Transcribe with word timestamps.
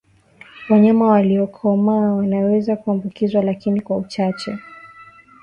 wanyama 0.69 1.07
waliokomaa 1.07 2.13
wanaweza 2.13 2.75
kuambukizwa 2.75 3.41
lakini 3.43 3.81
kwa 3.81 3.97
uchache 3.97 4.57